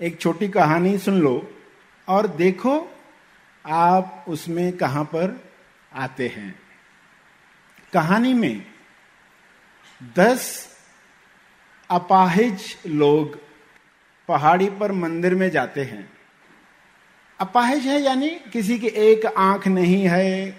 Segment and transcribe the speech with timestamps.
[0.00, 1.50] एक छोटी कहानी सुन लो
[2.08, 2.90] और देखो
[3.64, 5.50] आप उसमें कहाँ पर
[5.92, 6.54] आते हैं।
[7.92, 8.66] कहानी में
[10.16, 10.68] दस
[11.90, 13.38] अपाहिज लोग
[14.28, 16.10] पहाड़ी पर मंदिर में जाते हैं।
[17.40, 20.50] अपाहिज है यानी किसी की एक आँख नहीं है,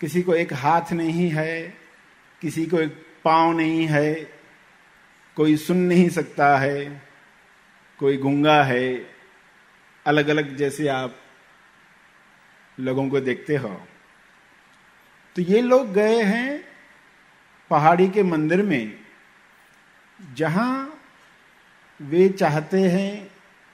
[0.00, 1.62] किसी को एक हाथ नहीं है,
[2.42, 4.14] किसी को एक पाँव नहीं है,
[5.36, 7.11] कोई सुन नहीं सकता है।
[8.02, 9.06] कोई गुंगा है
[10.06, 11.14] अलग अलग जैसे आप
[12.80, 13.68] लोगों को देखते हो।
[15.36, 16.64] तो ये लोग गए हैं
[17.70, 18.98] पहाड़ी के मंदिर में,
[20.34, 21.00] जहाँ
[22.00, 23.30] वे चाहते हैं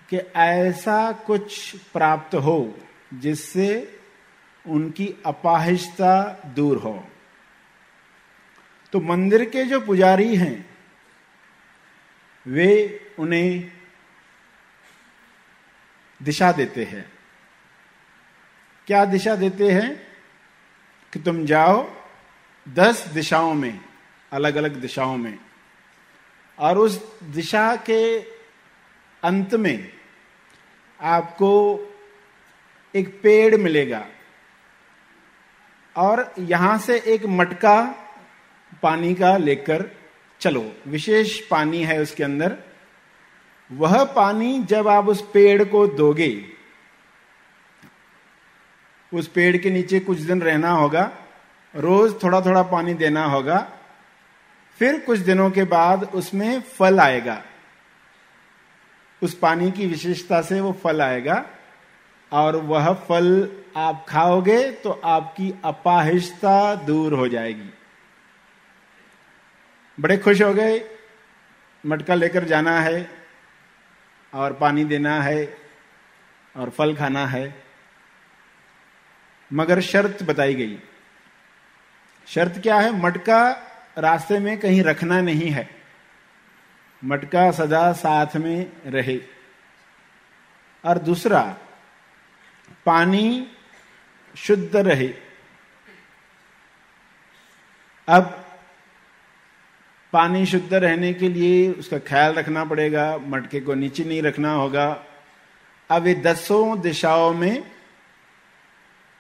[0.08, 2.78] कि ऐसा कुछ प्राप्त हो,
[3.14, 3.98] जिससे
[4.66, 7.08] उनकी अपाहिजता दूर हो।
[8.92, 10.70] तो मंदिर के जो पुजारी हैं,
[12.46, 12.70] वे
[13.18, 13.77] उन्हें
[16.20, 17.12] दिशा देते हैं।
[18.86, 19.96] क्या दिशा देते हैं?
[21.12, 21.86] कि तुम जाओ
[22.66, 23.80] दस दिशाओं में
[24.32, 25.38] अलग अलग दिशाओं में,
[26.58, 28.18] और उस दिशा के
[29.22, 29.92] अंत में
[31.00, 31.50] आपको
[32.94, 34.06] एक पेड़ मिलेगा,
[35.96, 37.80] और यहाँ से एक मटका
[38.82, 39.90] पानी का लेकर
[40.40, 42.56] चलो। विशेष पानी है उसके अंदर
[43.70, 46.44] वह पानी जब आप उस पेड़ को दोगे,
[49.12, 51.10] उस पेड़ के नीचे कुछ दिन रहना होगा,
[51.74, 53.58] रोज थोड़ा थोड़ा पानी देना होगा,
[54.78, 57.42] फिर कुछ दिनों के बाद उसमें फल आएगा।
[59.22, 61.44] उस पानी की विशेषता से वो फल आएगा
[62.32, 67.70] और वह फल आप खाओगे तो आपकी अपाहिजता दूर हो जाएगी।
[69.98, 70.80] बड़े खुश हो गए,
[71.84, 73.17] मटका लेकर जाना है।
[74.34, 75.58] और पानी देना है
[76.56, 77.62] और फल खाना है।
[79.52, 80.78] मगर शर्त बताई गई।
[82.26, 83.02] शर्त क्या है?
[83.02, 83.50] मटका
[83.98, 85.70] रास्ते में कहीं रखना नहीं है।
[87.04, 89.20] मटका सदा साथ में रहे।
[90.84, 91.56] और दूसरा,
[92.86, 93.52] पानी
[94.36, 95.14] शुद्ध रहे।
[98.08, 98.37] अब
[100.12, 105.04] पानी शुद्ध रहने के लिए उसका ख्याल रखना पड़ेगा, मटके को नीचे नहीं रखना होगा।
[105.90, 107.64] अब ये दसों दिशाओं में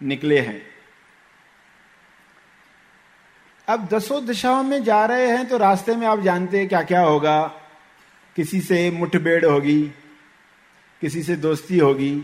[0.02, 0.62] निकले हैं।
[3.68, 7.00] अब दसों दिशाओं में जा रहे हैं तो रास्ते में आप जानते हैं क्या क्या
[7.00, 7.46] होगा।
[8.36, 9.82] किसी से मुठभेड़ होगी,
[11.00, 12.14] किसी से दोस्ती होगी,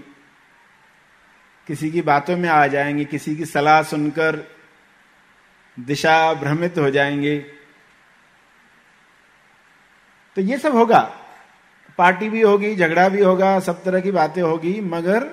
[1.67, 4.37] किसी की बातों में आ जाएँगे, किसी की सलाह सुनकर
[5.81, 7.64] दिशा भ्रमित हो जाएँगे।
[10.37, 11.01] तो ये सब होगा।
[11.99, 15.25] पार्टी भी होगी, झगड़ा भी होगा, सब तरह की बातें होगी, मगर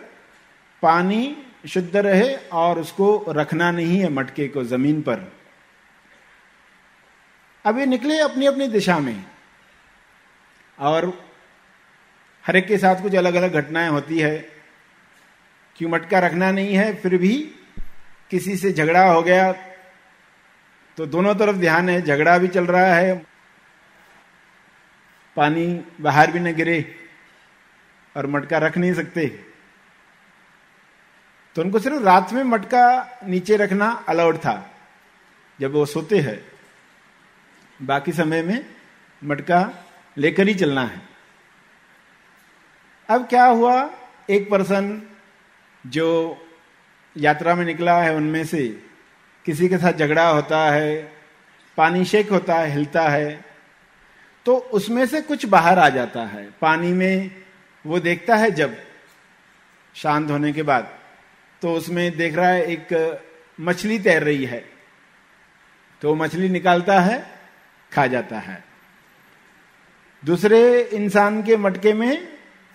[0.84, 1.38] पानी
[1.70, 5.32] शुद्ध रहे और उसको रखना नहीं है मटके को ज़मीन पर।
[7.66, 9.24] अब ये निकले अपनी अपनी दिशा में।
[10.80, 11.14] और
[12.44, 14.38] हर एक के साथ कुछ अलग अलग घटनाएँ होती है।
[15.78, 17.34] क्यों मटका रखना नहीं है, फिर भी
[18.32, 19.52] किसी से झगड़ा हो गया
[20.98, 23.31] तो दोनों तरफ़ ध्यान है, झगड़ा भी चल रहा है
[25.36, 26.96] पानी बाहर भी न गिरे
[28.18, 29.28] और मटका रख नहीं सकते।
[31.56, 34.72] तो उनको सिर्फ़ रात में मटका नीचे रखना अलाउड था,
[35.60, 36.46] जब वो सोते हैं।
[37.82, 38.66] बाकी समय में
[39.24, 39.86] मटका
[40.18, 41.02] लेकर ही चलना है।
[43.10, 43.90] अब क्या हुआ?
[44.30, 45.02] एक पर्सन
[45.88, 46.38] जो
[47.18, 48.84] यात्रा में निकला है, उनमें से
[49.46, 51.14] किसी के साथ झगड़ा होता है,
[51.78, 53.51] पानी शेक होता है, हिलता है
[54.46, 57.32] तो उसमें से कुछ बाहर आ जाता है। पानी में
[57.86, 58.76] वो देखता है जब,
[59.96, 60.98] शांत होने के बाद
[61.62, 63.22] तो उसमें देख रहा है एक
[63.60, 64.64] मछली तैर रही है।
[66.02, 67.26] तो मछली निकालता है,
[67.92, 68.64] खा जाता है।
[70.24, 72.28] दूसरे इंसान के मटके में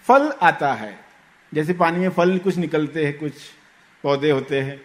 [0.06, 0.99] फल आता है।
[1.52, 3.32] जैसे पानी में फल कुछ निकलते हैं, कुछ
[4.05, 4.81] पौधे होते हैं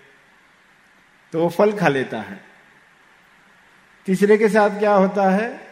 [1.34, 2.40] तो वो फल खा लेता है।
[4.08, 5.71] तीसरे के साथ क्या होता है?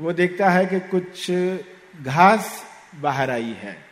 [0.00, 1.30] वो देखता है कि कुछ
[2.02, 2.66] घास
[3.00, 3.84] बाहर आई है।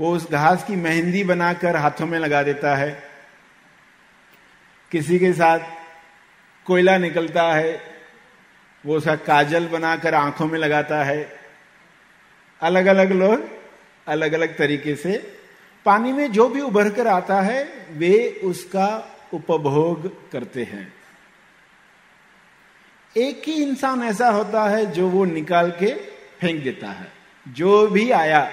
[0.00, 3.02] वो उस घास की मेहंदी बनाकर हाथों में लगा देता है।
[4.90, 5.58] किसी के साथ
[6.64, 7.80] कोयला निकलता है,
[8.86, 11.40] वो उसका काजल बनाकर आँखों में लगाता है।
[12.60, 13.48] अलग अलग लोग
[14.08, 15.38] अलग अलग तरीके से
[15.84, 20.97] पानी में जो भी उभर कर आता है, वे उसका उपभोग करते हैं।
[23.16, 25.94] एक ही इंसान ऐसा होता है जो वो निकाल के
[26.40, 27.12] फेंक देता है।
[27.48, 28.52] जो भी आया,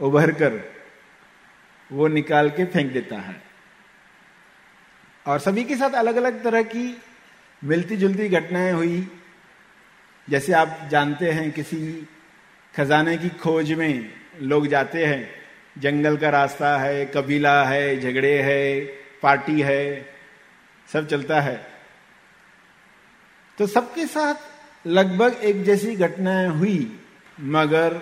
[0.00, 0.72] उभर कर,
[1.92, 3.42] वो निकाल के फेंक देता है।
[5.26, 7.02] और सभी के साथ अलग अलग तरह की
[7.64, 9.08] मिलती जुलती घटनाएँ हुई।
[10.30, 12.08] जैसे आप जानते हैं, किसी
[12.76, 15.30] खजाने की खोज में लोग जाते हैं।
[15.78, 18.80] जंगल का रास्ता है, कबीला है, झगड़े है,
[19.22, 20.14] पार्टी है,
[20.92, 21.75] सब चलता है।
[23.58, 26.98] तो सबके साथ लगभग एक जैसी घटनाएँ हुई,
[27.40, 28.00] मगर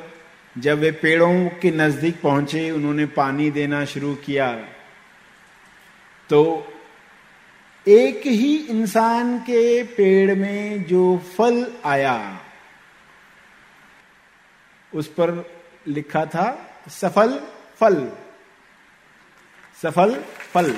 [0.56, 4.52] जब वे पेड़ों के नज़दीक पहुँचे, उन्होंने पानी देना शुरू किया।
[6.30, 6.42] तो
[7.86, 12.40] एक ही इंसान के पेड़ में जो फल आया,
[14.92, 15.32] उस पर
[15.88, 16.46] लिखा था,
[16.90, 17.38] सफल
[17.80, 17.96] फल
[19.82, 20.14] सफल
[20.52, 20.74] फल।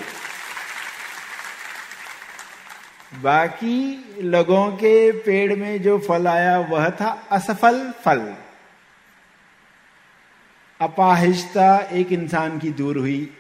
[3.23, 8.35] बाकी लोगों के पेड़ में जो फल आया, वह था असफल फल।
[10.81, 13.37] अपाहिजता एक इंसान की दूर हुई,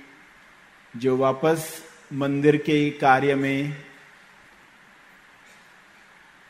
[0.96, 3.76] जो वापस मंदिर के कार्य में,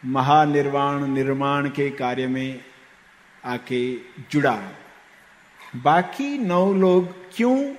[0.05, 2.65] महानिर्वाण निर्माण के कार्य में
[3.45, 3.97] आके
[4.31, 4.63] जुड़ा।
[5.77, 7.75] बाकी नौ लोग क्यों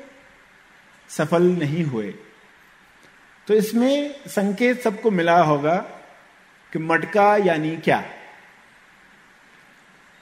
[1.09, 2.13] सफल नहीं हुए?
[3.47, 5.75] तो इसमें संकेत सबको मिला होगा
[6.73, 8.05] कि मटका यानी क्या?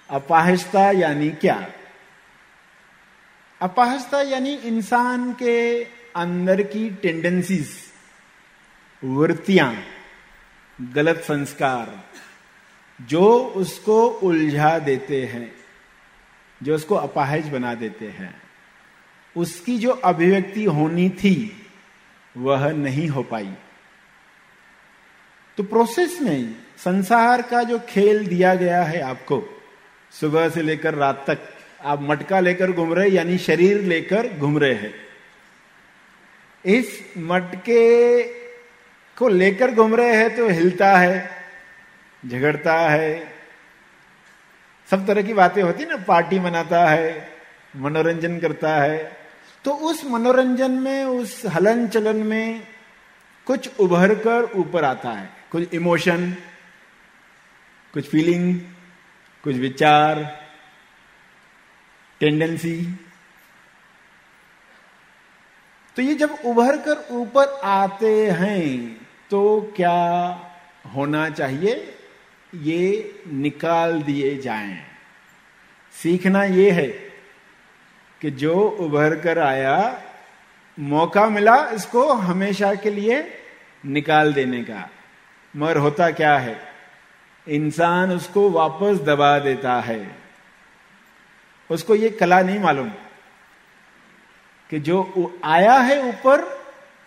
[0.10, 1.68] अपाहजता यानी क्या?
[3.62, 5.84] अपाहजता यानी इंसान के
[6.16, 7.70] अंदर की टेंडेंसीज
[9.04, 9.84] वृत्तियाँ,
[10.82, 12.04] गलत संस्कार,
[13.02, 15.56] जो उसको उलझा देते हैं,
[16.64, 18.42] जो उसको अपाहज बना देते हैं।
[19.38, 21.65] उसकी जो अभिव्यक्ति होनी थी
[22.36, 23.54] वह नहीं हो पाई।
[25.58, 29.44] तो प्रोसेस में संसार का जो खेल दिया गया है आपको,
[30.14, 31.40] सुबह से लेकर रात तक,
[31.82, 34.94] आप मटका लेकर घूम रहे यानी शरीर लेकर घूम रहे हैं।
[36.66, 38.24] इस मटके
[39.18, 41.30] को लेकर घूम रहे हैं तो हिलता है,
[42.24, 43.34] झगड़ता है,
[44.90, 47.28] सब तरह की बातें होती ना, पार्टी मनाता है,
[47.76, 49.25] मनोरंजन करता है।
[49.66, 52.68] तो उस मनोरंजन में, उस हलन चलन में
[53.46, 56.36] कुछ उभर कर ऊपर आता है। कुछ इमोशन
[57.94, 58.60] कुछ फीलिंग
[59.44, 60.24] कुछ विचार
[62.20, 62.94] टेंडेंसी
[65.96, 68.94] तो ये जब उभर कर ऊपर आते हैं
[69.30, 69.92] तो क्या
[70.96, 71.98] होना चाहिए?
[72.54, 74.78] ये निकाल दिए जाएँ।
[75.94, 77.05] सीखना ये है
[78.26, 80.02] कि जो उभर कर आया,
[80.80, 83.18] मौका मिला इसको हमेशा के लिए
[83.86, 84.90] निकाल देने का।
[85.56, 86.60] मगर होता क्या है?
[87.48, 90.16] इंसान उसको वापस दबा देता है।
[91.70, 92.90] उसको ये कला नहीं मालूम
[94.70, 96.42] कि जो आया है ऊपर,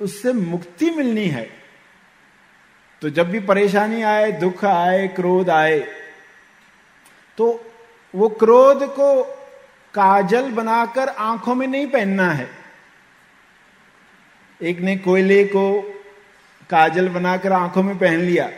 [0.01, 1.51] उससे मुक्ति मिलनी है।
[3.03, 5.79] तो जब भी परेशानी आए, दुख आए, क्रोध आए
[7.39, 7.73] तो
[8.15, 9.38] वो क्रोध को
[9.99, 12.51] काजल बनाकर आँखों में नहीं पहनना है।
[14.63, 15.95] एक ने कोयले को
[16.71, 18.51] काजल बनाकर आँखों में पहन लिया।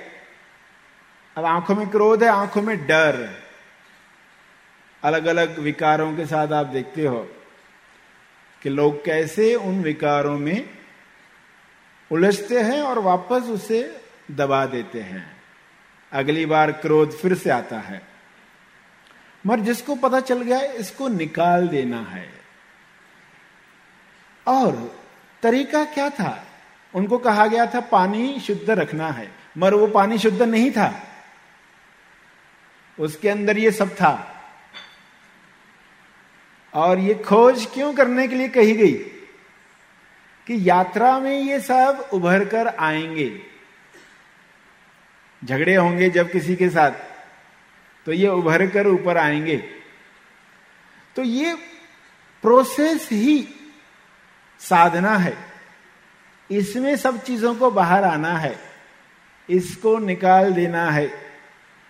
[1.37, 3.43] अब आँखों में क्रोध है, आँखों में डर
[5.03, 7.29] अलग अलग विकारों के साथ आप देखते हो
[8.63, 10.71] कि लोग कैसे उन विकारों में
[12.13, 15.37] उलझते हैं और वापस उसे दबा देते हैं।
[16.13, 18.10] अगली बार क्रोध फिर से आता है।
[19.47, 22.41] मगर जिसको पता चल गया इसको निकाल देना है।
[24.47, 25.01] और
[25.43, 26.47] तरीका क्या था?
[26.95, 31.03] उनको कहा गया था, पानी शुद्ध रखना है। मगर वो पानी शुद्ध नहीं था।
[32.99, 34.43] उसके अंदर ये सब था।
[36.75, 38.93] और ये खोज क्यों करने के लिए कही गई?
[40.47, 43.43] कि यात्रा में ये सब उभर कर आएँगे।
[45.45, 47.10] झगड़े होंगे जब किसी के साथ।
[48.11, 49.57] तो ये उभर कर ऊपर आएँगे।
[51.17, 51.55] तो ये
[52.43, 53.49] प्रोसेस ही
[54.59, 55.37] साधना है।
[56.51, 58.59] इसमें सब चीज़ों को बाहर आना है।
[59.51, 61.13] इसको निकाल देना है।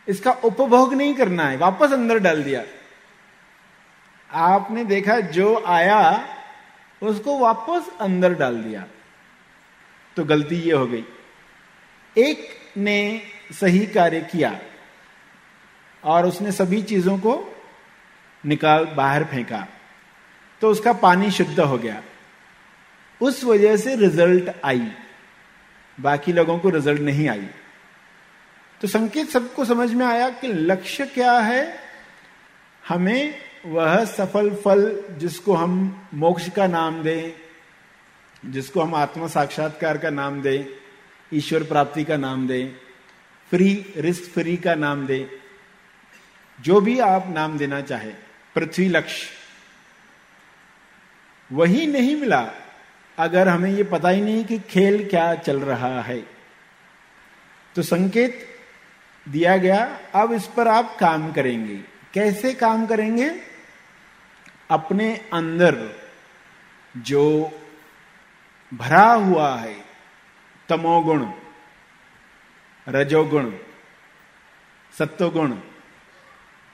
[0.08, 2.64] इसका उपभोग नहीं करना है। वापस अंदर डाल दिया।
[4.32, 6.28] आपने देखा, जो आया,
[7.02, 8.86] उसको वापस अंदर डाल दिया।
[10.16, 11.04] तो गलती ये हो गई।
[12.18, 13.22] एक ने
[13.52, 14.60] सही कार्य किया।
[16.04, 17.56] और उसने सभी चीज़ों को
[18.46, 19.66] निकाल, बाहर फेंका।
[20.60, 22.02] तो उसका पानी शुद्ध हो गया।
[23.20, 24.92] उस वजह से रिज़ल्ट आई।
[26.00, 27.48] बाकी लोगों को रिज़ल्ट नहीं आई।
[28.80, 31.78] तो संकेत सबको समझ में आया कि लक्ष्य क्या है।
[32.88, 37.32] हमें वह सफल फल जिसको हम मोक्ष का नाम दें,
[38.52, 40.64] जिसको हम आत्म साक्षात्कार का नाम दें,
[41.34, 42.68] ईश्वर प्राप्ति का नाम दें,
[43.50, 45.39] फ्री, रिस्क फ्री का नाम दें
[46.60, 48.10] जो भी आप नाम देना चाहे,
[48.54, 49.28] पृथ्वी लक्ष्य।
[51.52, 52.50] वही नहीं मिला,
[53.18, 56.20] अगर हमें यह पता ही नहीं कि खेल क्या चल रहा है।
[57.74, 58.58] तो संकेत
[59.28, 61.76] दिया गया, अब इस पर आप काम करेंगे।
[62.14, 63.30] कैसे काम करेंगे?
[64.70, 66.00] अपने अंदर
[66.96, 67.50] जो
[68.74, 69.84] भरा हुआ है,
[70.68, 71.32] तमोगुण,
[72.88, 73.52] रजोगुण,
[74.98, 75.56] सत्वगुण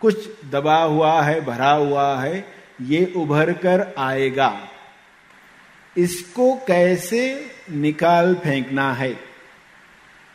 [0.01, 4.69] कुछ दबा हुआ है, भरा हुआ है, ये उभर कर आएगा।
[5.97, 9.21] इसको कैसे निकाल फेंकना है?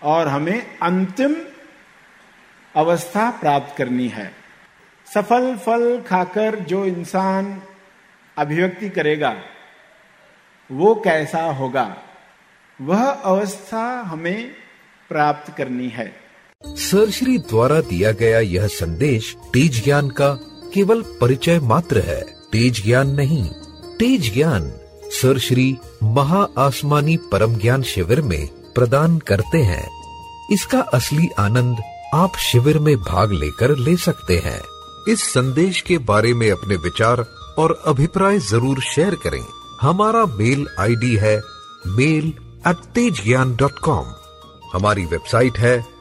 [0.04, 1.36] और हमें अंतिम
[2.76, 4.36] अवस्था प्राप्त करनी है।
[5.14, 7.62] सफल फल खाकर जो इंसान
[8.38, 9.44] अभिव्यक्ति करेगा,
[10.72, 11.98] वो कैसा होगा?
[12.82, 14.56] वह अवस्था हमें
[15.10, 16.21] प्राप्त करनी है।
[16.64, 20.30] सरश्री द्वारा दिया गया यह संदेश तेज ज्ञान का
[20.74, 23.44] केवल परिचय मात्र है। तेज ज्ञान नहीं।
[24.00, 24.72] तेज ज्ञान
[25.12, 29.88] सर श्री महा आसमानी परम ज्ञान शिविर में प्रदान करते हैं।
[30.52, 31.78] इसका असली आनंद
[32.14, 34.60] आप शिविर में भाग लेकर ले सकते हैं।
[35.10, 37.26] इस संदेश के बारे में अपने विचार
[37.58, 39.44] और अभिप्राय ज़रूर शेयर करें।
[39.82, 41.42] हमारा मेल आईडी है
[41.88, 42.34] mail
[42.68, 44.06] at Tej Gyan dot com
[44.74, 45.91] हमारी वेबसाइट है